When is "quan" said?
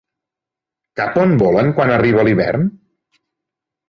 1.79-1.91